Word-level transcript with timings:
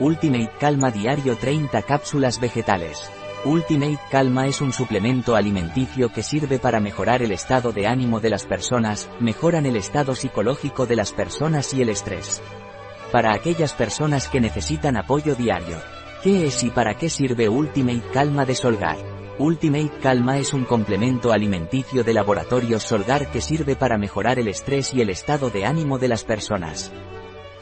Ultimate 0.00 0.50
Calma 0.58 0.90
Diario 0.90 1.36
30 1.36 1.82
cápsulas 1.82 2.40
vegetales. 2.40 3.08
Ultimate 3.44 4.00
Calma 4.10 4.48
es 4.48 4.60
un 4.60 4.72
suplemento 4.72 5.36
alimenticio 5.36 6.12
que 6.12 6.24
sirve 6.24 6.58
para 6.58 6.80
mejorar 6.80 7.22
el 7.22 7.30
estado 7.30 7.70
de 7.70 7.86
ánimo 7.86 8.18
de 8.18 8.30
las 8.30 8.44
personas, 8.44 9.08
mejoran 9.20 9.66
el 9.66 9.76
estado 9.76 10.16
psicológico 10.16 10.86
de 10.86 10.96
las 10.96 11.12
personas 11.12 11.72
y 11.74 11.82
el 11.82 11.90
estrés. 11.90 12.42
Para 13.12 13.34
aquellas 13.34 13.72
personas 13.72 14.26
que 14.26 14.40
necesitan 14.40 14.96
apoyo 14.96 15.36
diario. 15.36 15.76
¿Qué 16.24 16.48
es 16.48 16.64
y 16.64 16.70
para 16.70 16.94
qué 16.94 17.08
sirve 17.08 17.48
Ultimate 17.48 18.02
Calma 18.12 18.44
de 18.44 18.56
Solgar? 18.56 18.96
Ultimate 19.38 19.92
Calma 20.02 20.38
es 20.38 20.52
un 20.52 20.64
complemento 20.64 21.30
alimenticio 21.32 22.02
de 22.02 22.14
laboratorio 22.14 22.80
Solgar 22.80 23.30
que 23.30 23.40
sirve 23.40 23.76
para 23.76 23.96
mejorar 23.96 24.40
el 24.40 24.48
estrés 24.48 24.92
y 24.92 25.02
el 25.02 25.10
estado 25.10 25.50
de 25.50 25.66
ánimo 25.66 26.00
de 26.00 26.08
las 26.08 26.24
personas. 26.24 26.90